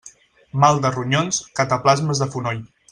Mal 0.63 0.81
de 0.85 0.91
ronyons, 0.95 1.43
cataplasmes 1.61 2.25
de 2.27 2.33
fonoll. 2.37 2.67